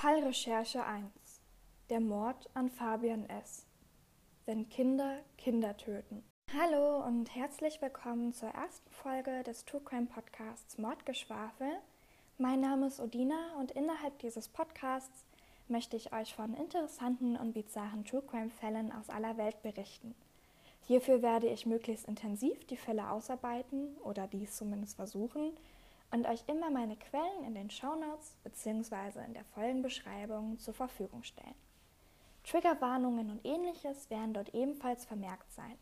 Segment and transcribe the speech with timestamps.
[0.00, 1.10] Fallrecherche 1
[1.90, 3.66] Der Mord an Fabian S.
[4.46, 6.22] Wenn Kinder Kinder töten.
[6.56, 11.66] Hallo und herzlich willkommen zur ersten Folge des True Crime Podcasts Mordgeschwafel.
[12.38, 15.24] Mein Name ist Odina und innerhalb dieses Podcasts
[15.66, 20.14] möchte ich euch von interessanten und bizarren True Crime Fällen aus aller Welt berichten.
[20.86, 25.50] Hierfür werde ich möglichst intensiv die Fälle ausarbeiten oder dies zumindest versuchen
[26.10, 29.24] und euch immer meine Quellen in den Shownotes bzw.
[29.26, 31.54] in der Folgenbeschreibung zur Verfügung stellen.
[32.44, 35.76] Triggerwarnungen und ähnliches werden dort ebenfalls vermerkt sein.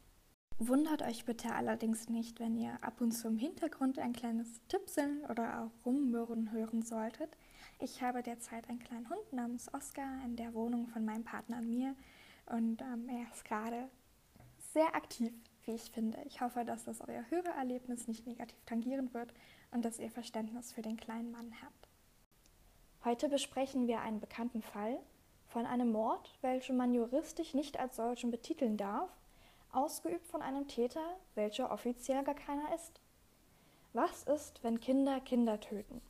[0.58, 5.22] Wundert euch bitte allerdings nicht, wenn ihr ab und zu im Hintergrund ein kleines Tippseln
[5.28, 7.36] oder auch Rummürren hören solltet.
[7.78, 11.68] Ich habe derzeit einen kleinen Hund namens Oscar in der Wohnung von meinem Partner und
[11.68, 11.94] mir
[12.46, 13.90] und ähm, er ist gerade
[14.72, 15.32] sehr aktiv,
[15.66, 16.18] wie ich finde.
[16.24, 19.32] Ich hoffe, dass das euer Hörererlebnis nicht negativ tangieren wird
[19.72, 21.88] und dass ihr Verständnis für den kleinen Mann habt.
[23.04, 24.98] Heute besprechen wir einen bekannten Fall
[25.48, 29.10] von einem Mord, welchen man juristisch nicht als solchen betiteln darf,
[29.72, 33.00] ausgeübt von einem Täter, welcher offiziell gar keiner ist.
[33.92, 36.00] Was ist, wenn Kinder Kinder töten?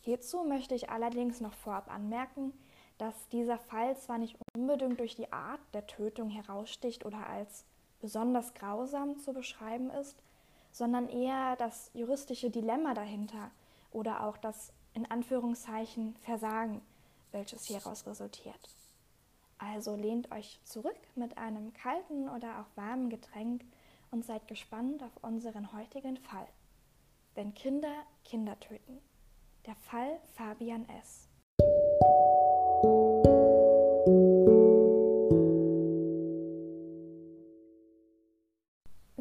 [0.00, 2.52] Hierzu möchte ich allerdings noch vorab anmerken,
[2.98, 7.64] dass dieser Fall zwar nicht unbedingt durch die Art der Tötung heraussticht oder als
[8.00, 10.16] besonders grausam zu beschreiben ist,
[10.72, 13.50] sondern eher das juristische Dilemma dahinter
[13.92, 16.80] oder auch das in Anführungszeichen Versagen,
[17.32, 18.68] welches hieraus resultiert.
[19.58, 23.62] Also lehnt euch zurück mit einem kalten oder auch warmen Getränk
[24.10, 26.48] und seid gespannt auf unseren heutigen Fall.
[27.34, 27.92] Wenn Kinder
[28.24, 29.00] Kinder töten.
[29.66, 31.28] Der Fall Fabian S.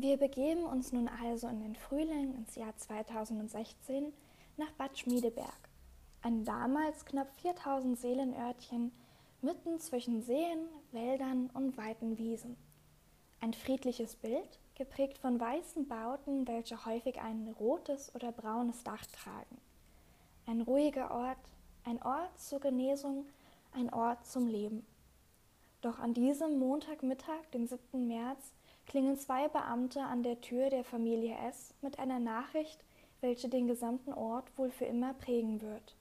[0.10, 4.12] Wir begeben uns nun also in den Frühling ins Jahr 2016
[4.58, 5.70] nach Bad Schmiedeberg,
[6.24, 8.92] ein damals knapp 4000 Seelenörtchen
[9.44, 12.58] mitten zwischen Seen, Wäldern und weiten Wiesen.
[13.40, 19.62] Ein friedliches Bild, geprägt von weißen Bauten, welche häufig ein rotes oder braunes Dach tragen.
[20.48, 21.54] Ein ruhiger Ort,
[21.84, 23.28] ein Ort zur Genesung,
[23.74, 24.88] ein Ort zum Leben.
[25.82, 28.08] Doch an diesem Montagmittag, den 7.
[28.08, 28.54] März,
[28.90, 32.84] klingen zwei Beamte an der Tür der Familie S mit einer Nachricht,
[33.22, 35.96] welche den gesamten Ort wohl für immer prägen wird.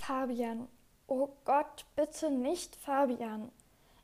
[0.00, 0.68] Fabian,
[1.06, 3.50] oh Gott, bitte nicht Fabian.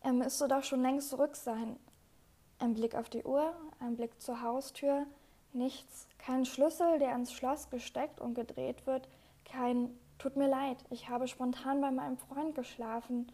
[0.02, 1.78] Er müsste doch schon längst zurück sein.
[2.58, 5.06] Ein Blick auf die Uhr, ein Blick zur Haustür,
[5.54, 9.08] nichts, kein Schlüssel, der ins Schloss gesteckt und gedreht wird,
[9.44, 13.30] kein Tut mir leid, ich habe spontan bei meinem Freund geschlafen.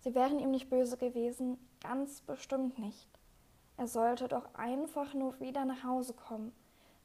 [0.00, 3.17] Sie wären ihm nicht böse gewesen, ganz bestimmt nicht.
[3.78, 6.52] Er sollte doch einfach nur wieder nach Hause kommen,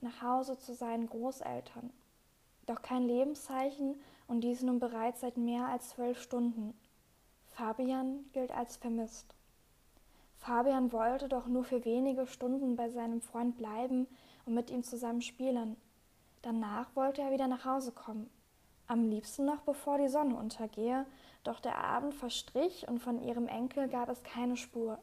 [0.02, 1.92] nach Hause zu seinen Großeltern.
[2.66, 6.74] Doch kein Lebenszeichen und dies nun bereits seit mehr als zwölf Stunden.
[7.46, 9.36] Fabian gilt als vermisst.
[10.38, 14.08] Fabian wollte doch nur für wenige Stunden bei seinem Freund bleiben
[14.48, 15.78] und mit ihm zusammen spielen.
[16.42, 18.32] Danach wollte er wieder nach Hause kommen.
[18.88, 21.06] Am liebsten noch bevor die Sonne untergehe,
[21.44, 24.98] doch der Abend verstrich und von ihrem Enkel gab es keine Spur.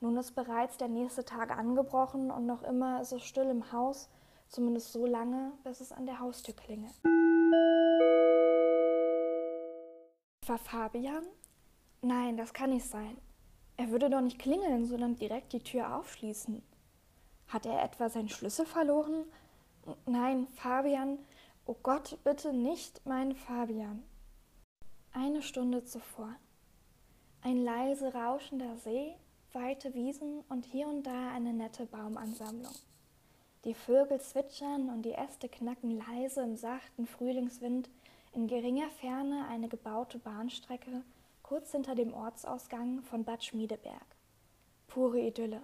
[0.00, 4.10] Nun ist bereits der nächste Tag angebrochen und noch immer ist es still im Haus,
[4.48, 6.94] zumindest so lange, bis es an der Haustür klingelt.
[10.46, 11.26] War Fabian?
[12.02, 13.16] Nein, das kann nicht sein.
[13.78, 16.62] Er würde doch nicht klingeln, sondern direkt die Tür aufschließen.
[17.48, 19.24] Hat er etwa seinen Schlüssel verloren?
[20.06, 21.18] Nein, Fabian,
[21.64, 24.02] oh Gott, bitte nicht mein Fabian.
[25.12, 26.36] Eine Stunde zuvor.
[27.42, 29.16] Ein leise rauschender See,
[29.52, 32.74] weite Wiesen und hier und da eine nette Baumansammlung.
[33.64, 37.90] Die Vögel zwitschern und die Äste knacken leise im sachten Frühlingswind,
[38.32, 41.02] in geringer Ferne eine gebaute Bahnstrecke,
[41.42, 44.06] kurz hinter dem Ortsausgang von Bad Schmiedeberg.
[44.88, 45.62] Pure Idylle.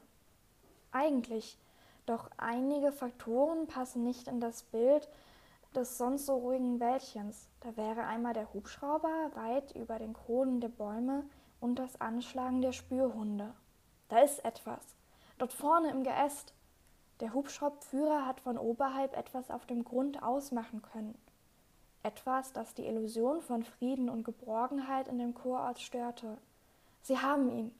[0.90, 1.58] Eigentlich,
[2.06, 5.08] doch einige Faktoren passen nicht in das Bild
[5.75, 7.49] des sonst so ruhigen Wäldchens.
[7.61, 11.25] Da wäre einmal der Hubschrauber weit über den Kronen der Bäume
[11.61, 13.55] und das Anschlagen der Spürhunde.
[14.12, 14.94] Da ist etwas.
[15.38, 16.53] Dort vorne im Geäst.
[17.20, 21.17] Der Hubschraubführer hat von oberhalb etwas auf dem Grund ausmachen können.
[22.03, 26.37] Etwas, das die Illusion von Frieden und Geborgenheit in dem Kurort störte.
[27.00, 27.75] Sie haben ihn.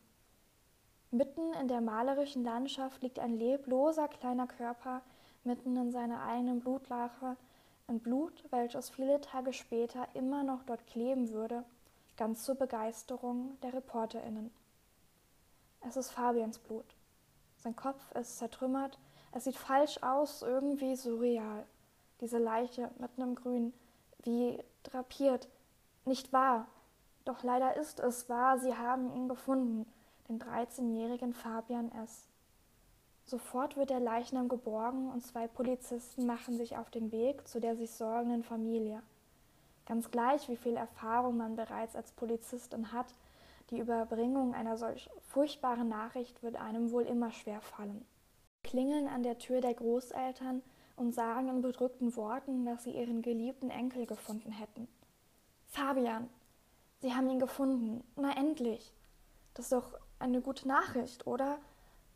[1.11, 5.03] Mitten in der malerischen Landschaft liegt ein lebloser kleiner Körper,
[5.45, 7.37] mitten in seiner eigenen Blutlache,
[7.89, 11.63] ein Blut, welches viele Tage später immer noch dort kleben würde,
[12.17, 14.62] ganz zur Begeisterung der ReporterInnen.
[15.93, 16.87] Es ist Fabians Blut.
[17.59, 18.99] Sein Kopf ist zertrümmert,
[19.33, 21.67] es sieht falsch aus, irgendwie surreal.
[22.23, 23.75] Diese Leiche mitten im Grün,
[24.23, 25.49] wie drapiert,
[26.07, 26.67] nicht wahr.
[27.27, 29.85] Doch leider ist es wahr, sie haben ihn gefunden,
[30.31, 32.27] den 13-jährigen Fabian S.
[33.27, 37.77] Sofort wird der Leichnam geborgen und zwei Polizisten machen sich auf den Weg zu der
[37.77, 39.03] sich sorgenden Familie.
[39.85, 43.15] Ganz gleich, wie viel Erfahrung man bereits als Polizistin hat,
[43.73, 48.05] die Überbringung einer solch furchtbaren Nachricht wird einem wohl immer schwer fallen.
[48.63, 50.63] Klingeln an der Tür der Großeltern
[50.97, 54.87] und sagen in bedrückten Worten, dass sie ihren geliebten Enkel gefunden hätten.
[55.67, 56.29] Fabian,
[57.01, 58.05] Sie haben ihn gefunden.
[58.15, 58.93] Na endlich.
[59.55, 61.59] Das ist doch eine gute Nachricht, oder?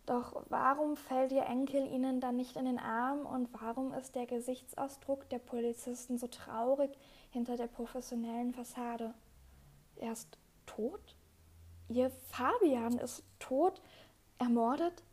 [0.06, 4.26] Doch warum fällt Ihr Enkel Ihnen dann nicht in den Arm und warum ist der
[4.26, 6.96] Gesichtsausdruck der Polizisten so traurig
[7.30, 9.12] hinter der professionellen Fassade?
[9.96, 11.16] Er ist tot?
[11.88, 13.80] Ihr Fabian ist tot,
[14.38, 15.04] ermordet?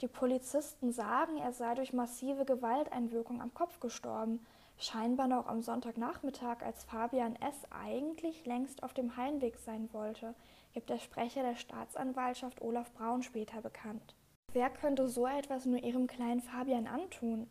[0.00, 4.44] Die Polizisten sagen, er sei durch massive Gewalteinwirkung am Kopf gestorben,
[4.78, 7.54] scheinbar noch am Sonntagnachmittag, als Fabian S.
[7.70, 10.34] eigentlich längst auf dem Heimweg sein wollte,
[10.74, 14.16] gibt der Sprecher der Staatsanwaltschaft Olaf Braun später bekannt.
[14.52, 17.48] Wer könnte so etwas nur ihrem kleinen Fabian antun?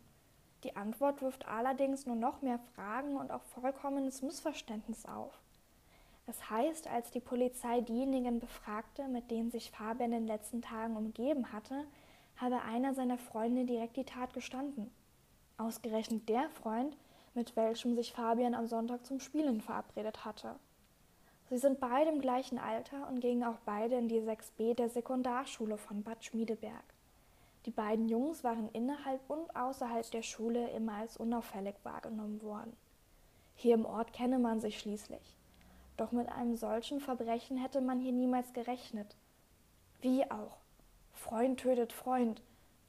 [0.62, 5.40] Die Antwort wirft allerdings nur noch mehr Fragen und auch vollkommenes Missverständnis auf.
[6.28, 10.96] Es heißt, als die Polizei diejenigen befragte, mit denen sich Fabian in den letzten Tagen
[10.96, 11.84] umgeben hatte,
[12.36, 14.90] habe einer seiner Freunde direkt die Tat gestanden.
[15.56, 16.96] Ausgerechnet der Freund,
[17.34, 20.56] mit welchem sich Fabian am Sonntag zum Spielen verabredet hatte.
[21.48, 25.78] Sie sind beide im gleichen Alter und gingen auch beide in die 6b der Sekundarschule
[25.78, 26.82] von Bad Schmiedeberg.
[27.66, 32.76] Die beiden Jungs waren innerhalb und außerhalb der Schule immer als unauffällig wahrgenommen worden.
[33.54, 35.36] Hier im Ort kenne man sich schließlich.
[35.96, 39.16] Doch mit einem solchen Verbrechen hätte man hier niemals gerechnet.
[40.00, 40.58] Wie auch?
[41.12, 42.42] Freund tötet Freund.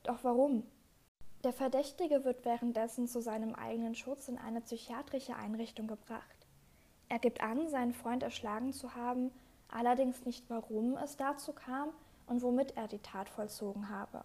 [0.04, 0.63] Doch warum?
[1.44, 6.48] Der Verdächtige wird währenddessen zu seinem eigenen Schutz in eine psychiatrische Einrichtung gebracht.
[7.09, 9.31] Er gibt an, seinen Freund erschlagen zu haben,
[9.69, 11.89] allerdings nicht warum es dazu kam
[12.25, 14.24] und womit er die Tat vollzogen habe.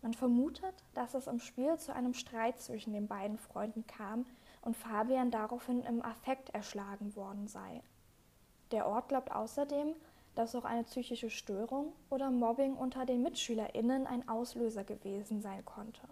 [0.00, 4.26] Man vermutet, dass es im Spiel zu einem Streit zwischen den beiden Freunden kam
[4.62, 7.82] und Fabian daraufhin im Affekt erschlagen worden sei.
[8.72, 9.94] Der Ort glaubt außerdem,
[10.34, 16.02] dass auch eine psychische Störung oder Mobbing unter den MitschülerInnen ein Auslöser gewesen sein konnte.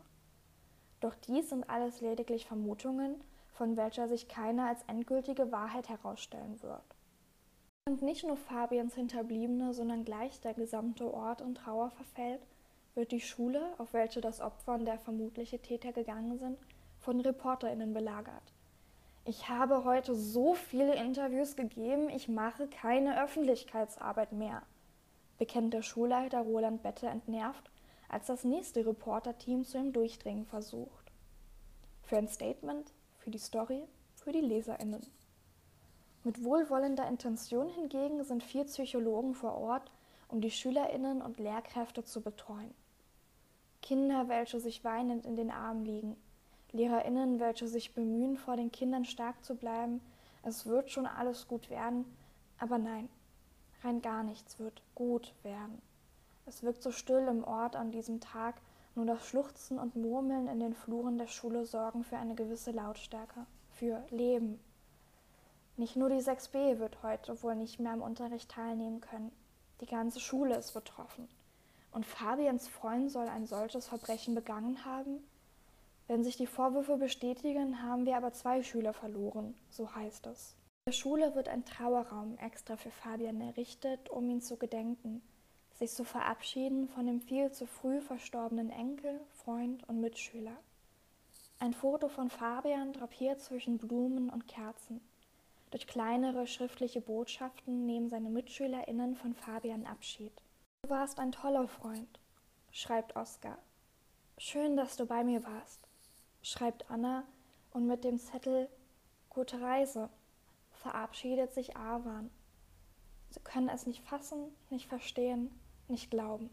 [1.01, 3.15] Doch dies sind alles lediglich Vermutungen,
[3.55, 6.83] von welcher sich keine als endgültige Wahrheit herausstellen wird.
[7.89, 12.43] Und nicht nur Fabians Hinterbliebene, sondern gleich der gesamte Ort in Trauer verfällt,
[12.95, 16.59] wird die Schule, auf welche das Opfer und der vermutliche Täter gegangen sind,
[16.99, 18.53] von ReporterInnen belagert.
[19.25, 24.63] Ich habe heute so viele Interviews gegeben, ich mache keine Öffentlichkeitsarbeit mehr,
[25.39, 27.71] bekennt der Schulleiter Roland Bette entnervt,
[28.09, 31.13] als das nächste Reporterteam zu ihm durchdringen versucht.
[32.03, 33.85] Für ein Statement, für die Story,
[34.17, 35.07] für die LeserInnen.
[36.25, 39.91] Mit wohlwollender Intention hingegen sind vier Psychologen vor Ort,
[40.29, 42.75] um die SchülerInnen und Lehrkräfte zu betreuen.
[43.83, 46.17] Kinder, welche sich weinend in den Armen liegen,
[46.73, 50.01] LehrerInnen, welche sich bemühen, vor den Kindern stark zu bleiben.
[50.43, 52.05] Es wird schon alles gut werden,
[52.59, 53.09] aber nein,
[53.83, 55.81] rein gar nichts wird gut werden.
[56.47, 58.57] Es wirkt so still im Ort an diesem Tag,
[58.95, 63.47] nur das Schluchzen und Murmeln in den Fluren der Schule sorgen für eine gewisse Lautstärke,
[63.71, 64.59] für Leben.
[65.77, 69.33] Nicht nur die 6b wird heute wohl nicht mehr am Unterricht teilnehmen können.
[69.81, 71.29] Die ganze Schule ist betroffen.
[71.93, 75.25] Und Fabians Freund soll ein solches Verbrechen begangen haben?
[76.11, 80.57] Wenn sich die Vorwürfe bestätigen, haben wir aber zwei Schüler verloren, so heißt es.
[80.85, 85.23] In der Schule wird ein Trauerraum extra für Fabian errichtet, um ihn zu gedenken,
[85.73, 90.57] sich zu verabschieden von dem viel zu früh verstorbenen Enkel, Freund und Mitschüler.
[91.61, 95.01] Ein Foto von Fabian drapiert zwischen Blumen und Kerzen.
[95.71, 100.33] Durch kleinere schriftliche Botschaften nehmen seine MitschülerInnen von Fabian Abschied.
[100.83, 102.19] Du warst ein toller Freund,
[102.73, 103.59] schreibt Oskar.
[104.39, 105.87] Schön, dass du bei mir warst
[106.43, 107.25] schreibt Anna
[107.73, 108.69] und mit dem Zettel
[109.29, 110.11] Gute Reise
[110.73, 112.31] verabschiedet sich Avan.
[113.31, 115.51] Sie können es nicht fassen, nicht verstehen,
[115.87, 116.51] nicht glauben.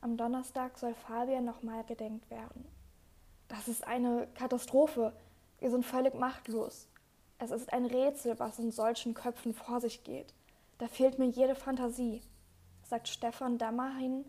[0.00, 2.64] Am Donnerstag soll Fabian nochmal gedenkt werden.
[3.48, 5.12] Das ist eine Katastrophe.
[5.60, 6.88] Wir sind völlig machtlos.
[7.38, 10.32] Es ist ein Rätsel, was in solchen Köpfen vor sich geht.
[10.78, 12.22] Da fehlt mir jede Fantasie,
[12.82, 14.24] sagt Stefan Dammerhin,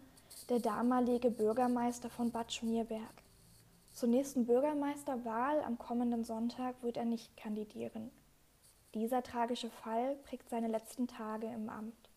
[0.49, 3.24] der damalige Bürgermeister von Bad Schmierberg.
[3.95, 8.11] Zur nächsten Bürgermeisterwahl am kommenden Sonntag wird er nicht kandidieren.
[8.93, 12.09] Dieser tragische Fall prägt seine letzten Tage im Amt.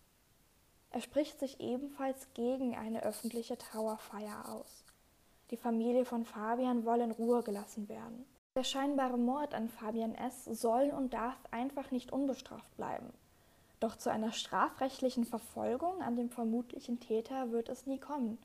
[0.90, 4.84] Er spricht sich ebenfalls gegen eine öffentliche Trauerfeier aus.
[5.52, 8.26] Die Familie von Fabian wolle in Ruhe gelassen werden.
[8.56, 10.46] Der scheinbare Mord an Fabian S.
[10.46, 13.12] soll und darf einfach nicht unbestraft bleiben.
[13.78, 18.38] Doch zu einer strafrechtlichen Verfolgung an dem vermutlichen Täter wird es nie kommen.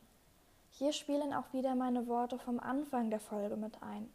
[0.76, 4.12] Hier spielen auch wieder meine Worte vom Anfang der Folge mit ein.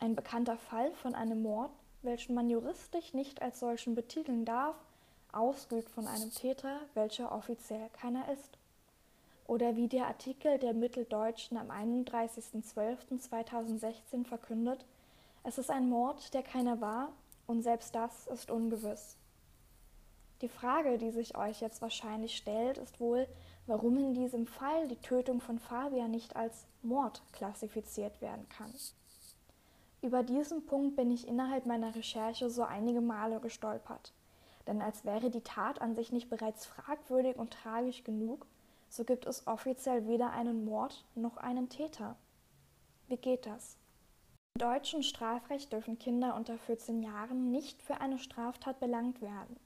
[0.00, 1.70] Ein bekannter Fall von einem Mord,
[2.02, 4.74] welchen man juristisch nicht als solchen betiteln darf,
[5.30, 8.58] ausgeübt von einem Täter, welcher offiziell keiner ist.
[9.46, 14.84] Oder wie der Artikel der Mitteldeutschen am 31.12.2016 verkündet,
[15.44, 17.12] es ist ein Mord, der keiner war,
[17.46, 19.16] und selbst das ist ungewiss.
[20.40, 23.28] Die Frage, die sich euch jetzt wahrscheinlich stellt, ist wohl,
[23.68, 28.72] warum in diesem Fall die Tötung von Fabian nicht als Mord klassifiziert werden kann.
[30.00, 34.12] Über diesen Punkt bin ich innerhalb meiner Recherche so einige Male gestolpert.
[34.66, 38.46] Denn als wäre die Tat an sich nicht bereits fragwürdig und tragisch genug,
[38.88, 42.16] so gibt es offiziell weder einen Mord noch einen Täter.
[43.08, 43.76] Wie geht das?
[44.54, 49.56] Im deutschen Strafrecht dürfen Kinder unter 14 Jahren nicht für eine Straftat belangt werden.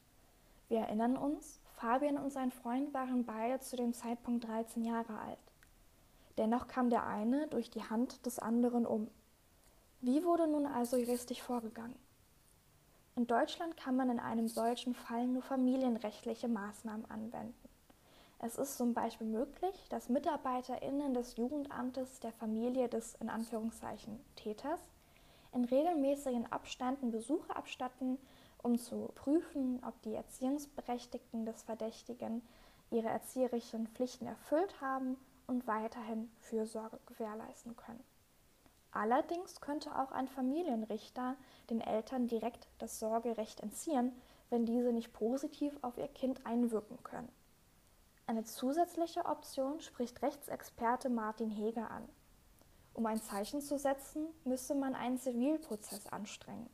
[0.69, 5.39] Wir erinnern uns, Fabian und sein Freund waren beide zu dem Zeitpunkt 13 Jahre alt.
[6.39, 9.11] Dennoch kam der eine durch die Hand des anderen um.
[10.01, 11.99] Wie wurde nun also juristisch vorgegangen?
[13.17, 17.69] In Deutschland kann man in einem solchen Fall nur familienrechtliche Maßnahmen anwenden.
[18.39, 24.81] Es ist zum Beispiel möglich, dass MitarbeiterInnen des Jugendamtes der Familie des in Anführungszeichen Täters
[25.53, 28.19] in regelmäßigen Abständen Besuche abstatten
[28.63, 32.43] um zu prüfen, ob die Erziehungsberechtigten des Verdächtigen
[32.91, 35.17] ihre erzieherischen Pflichten erfüllt haben
[35.47, 38.03] und weiterhin Fürsorge gewährleisten können.
[38.93, 41.37] Allerdings könnte auch ein Familienrichter
[41.71, 44.13] den Eltern direkt das Sorgerecht entziehen,
[44.51, 47.31] wenn diese nicht positiv auf ihr Kind einwirken können.
[48.27, 52.09] Eine zusätzliche Option spricht Rechtsexperte Martin Heger an.
[52.95, 56.69] Um ein Zeichen zu setzen, müsse man einen Zivilprozess anstrengen.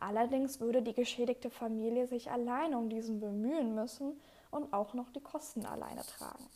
[0.00, 4.18] Allerdings würde die geschädigte Familie sich alleine um diesen bemühen müssen
[4.50, 6.46] und auch noch die Kosten alleine tragen.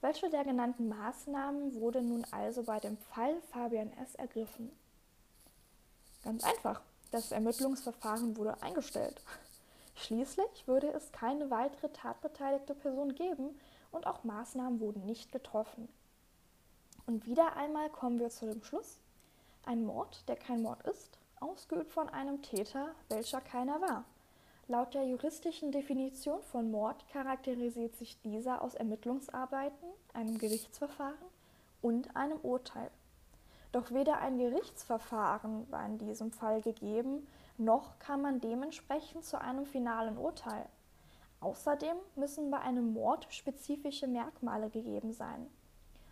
[0.00, 4.14] Welche der genannten Maßnahmen wurde nun also bei dem Fall Fabian S.
[4.14, 4.70] ergriffen?
[6.22, 9.20] Ganz einfach, das Ermittlungsverfahren wurde eingestellt.
[9.96, 13.58] Schließlich würde es keine weitere tatbeteiligte Person geben
[13.90, 15.88] und auch Maßnahmen wurden nicht getroffen.
[17.06, 18.98] Und wieder einmal kommen wir zu dem Schluss,
[19.64, 24.04] ein Mord, der kein Mord ist, ausgeübt von einem Täter, welcher keiner war.
[24.66, 31.28] Laut der juristischen Definition von Mord charakterisiert sich dieser aus Ermittlungsarbeiten, einem Gerichtsverfahren
[31.82, 32.90] und einem Urteil.
[33.72, 37.26] Doch weder ein Gerichtsverfahren war in diesem Fall gegeben,
[37.58, 40.66] noch kann man dementsprechend zu einem finalen Urteil.
[41.40, 45.46] Außerdem müssen bei einem Mord spezifische Merkmale gegeben sein,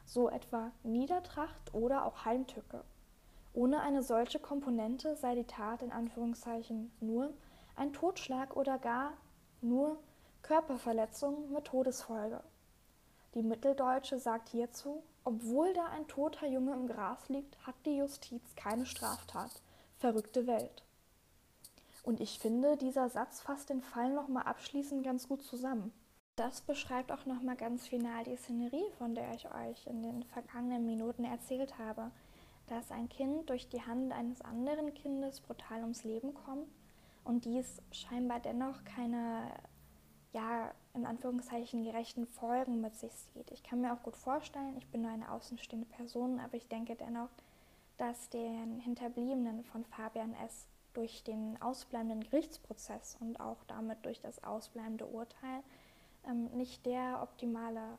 [0.04, 2.84] so etwa Niedertracht oder auch Heimtücke.
[3.54, 7.32] Ohne eine solche Komponente sei die Tat in Anführungszeichen nur
[7.76, 9.12] ein Totschlag oder gar
[9.60, 9.98] nur
[10.42, 12.40] Körperverletzung mit Todesfolge.
[13.34, 18.42] Die Mitteldeutsche sagt hierzu, obwohl da ein toter Junge im Gras liegt, hat die Justiz
[18.56, 19.62] keine Straftat.
[19.98, 20.82] Verrückte Welt.
[22.02, 25.92] Und ich finde, dieser Satz fasst den Fall nochmal abschließend ganz gut zusammen.
[26.34, 30.84] Das beschreibt auch nochmal ganz final die Szenerie, von der ich euch in den vergangenen
[30.84, 32.10] Minuten erzählt habe
[32.66, 36.68] dass ein Kind durch die Hand eines anderen Kindes brutal ums Leben kommt
[37.24, 39.52] und dies scheinbar dennoch keine,
[40.32, 43.50] ja, in Anführungszeichen gerechten Folgen mit sich sieht.
[43.50, 46.96] Ich kann mir auch gut vorstellen, ich bin nur eine außenstehende Person, aber ich denke
[46.96, 47.30] dennoch,
[47.98, 50.66] dass den Hinterbliebenen von Fabian S.
[50.92, 55.62] durch den ausbleibenden Gerichtsprozess und auch damit durch das ausbleibende Urteil
[56.26, 57.98] ähm, nicht der optimale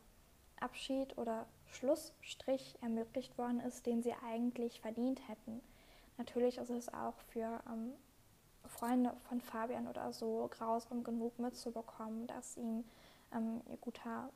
[0.60, 5.62] Abschied oder Schlussstrich ermöglicht worden ist, den sie eigentlich verdient hätten.
[6.18, 7.94] Natürlich ist es auch für ähm,
[8.66, 12.84] Freunde von Fabian oder so grausam genug mitzubekommen, dass ihm
[13.34, 14.30] ähm, ihr guter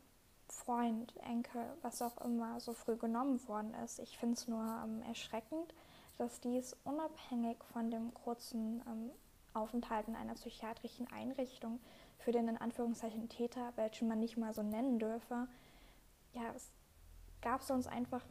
[0.50, 4.00] Freund, Enkel, was auch immer, so früh genommen worden ist.
[4.00, 5.74] Ich finde es nur ähm, erschreckend,
[6.18, 9.12] dass dies unabhängig von dem kurzen ähm,
[9.54, 11.80] Aufenthalt in einer psychiatrischen Einrichtung
[12.20, 15.48] für den in Anführungszeichen Täter, welchen man nicht mal so nennen dürfe,
[16.34, 16.72] ja, es
[17.48, 18.22] gab sonst einfach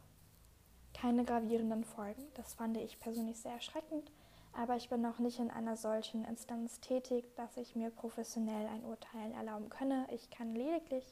[0.93, 2.23] keine gravierenden Folgen.
[2.35, 4.11] Das fand ich persönlich sehr erschreckend,
[4.53, 8.83] aber ich bin noch nicht in einer solchen Instanz tätig, dass ich mir professionell ein
[8.83, 10.05] Urteil erlauben könne.
[10.13, 11.03] Ich kann lediglich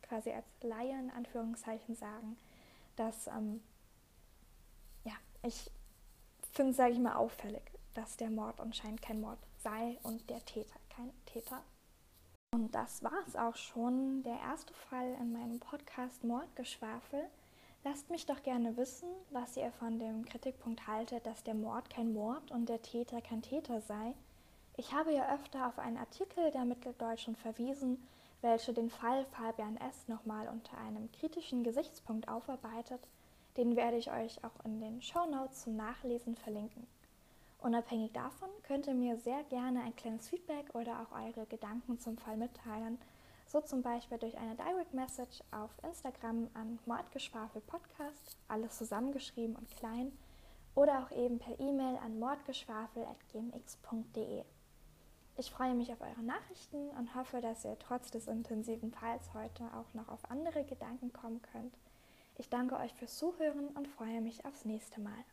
[0.00, 2.38] quasi als Laie in Anführungszeichen sagen,
[2.96, 3.62] dass ähm,
[5.04, 5.12] ja,
[5.42, 5.70] ich
[6.52, 7.62] finde, sage ich mal, auffällig,
[7.92, 11.62] dass der Mord anscheinend kein Mord sei und der Täter kein Täter.
[12.54, 17.28] Und das war es auch schon, der erste Fall in meinem Podcast Mordgeschwafel.
[17.82, 22.12] Lasst mich doch gerne wissen, was ihr von dem Kritikpunkt haltet, dass der Mord kein
[22.12, 24.14] Mord und der Täter kein Täter sei.
[24.76, 28.06] Ich habe ja öfter auf einen Artikel der Mitteldeutschen verwiesen,
[28.42, 30.08] welche den Fall Fabian S.
[30.08, 33.00] nochmal unter einem kritischen Gesichtspunkt aufarbeitet.
[33.56, 36.86] Den werde ich euch auch in den Show Notes zum Nachlesen verlinken.
[37.60, 42.16] Unabhängig davon könnt ihr mir sehr gerne ein kleines Feedback oder auch eure Gedanken zum
[42.16, 42.98] Fall mitteilen,
[43.50, 49.68] so zum Beispiel durch eine Direct Message auf Instagram an Mordgeschwafel Podcast, alles zusammengeschrieben und
[49.76, 50.16] klein,
[50.76, 54.44] oder auch eben per E-Mail an mordgeschwafel.gmx.de.
[55.36, 59.64] Ich freue mich auf eure Nachrichten und hoffe, dass ihr trotz des intensiven Falls heute
[59.74, 61.76] auch noch auf andere Gedanken kommen könnt.
[62.38, 65.24] Ich danke euch fürs Zuhören und freue mich aufs nächste Mal.